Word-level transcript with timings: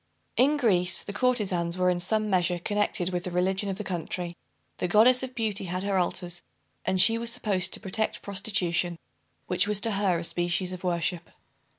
In 0.35 0.57
Greece, 0.57 1.03
the 1.03 1.13
courtezans 1.13 1.77
were 1.77 1.91
in 1.91 1.99
some 1.99 2.27
measure 2.27 2.57
connected 2.57 3.11
with 3.13 3.23
the 3.23 3.29
religion 3.29 3.69
of 3.69 3.77
the 3.77 3.83
country. 3.83 4.35
The 4.79 4.87
Goddess 4.87 5.21
of 5.21 5.35
Beauty 5.35 5.65
had 5.65 5.83
her 5.83 5.99
altars; 5.99 6.41
and 6.83 6.99
she 6.99 7.19
was 7.19 7.31
supposed 7.31 7.71
to 7.73 7.79
protect 7.79 8.23
prostitution, 8.23 8.97
which 9.45 9.67
was 9.67 9.79
to 9.81 9.91
her 9.91 10.17
a 10.17 10.23
species 10.23 10.73
of 10.73 10.83
worship. 10.83 11.29